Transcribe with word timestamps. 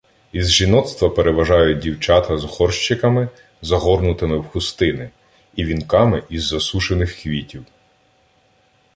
Із 0.31 0.51
жіноцтва 0.51 1.09
переважають 1.09 1.79
дівчата 1.79 2.37
з 2.37 2.43
горщиками, 2.43 3.29
загорнутими 3.61 4.37
в 4.37 4.43
хустини, 4.45 5.09
і 5.55 5.63
вінками 5.65 6.23
із 6.29 6.43
засушених 6.47 7.15
квітів. 7.23 7.65